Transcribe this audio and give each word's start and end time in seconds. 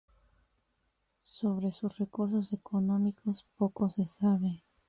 Sobre 1.21 1.71
sus 1.71 1.99
recursos 1.99 2.53
económicos 2.53 3.45
poco 3.55 3.91
se 3.91 4.07
sabe. 4.07 4.63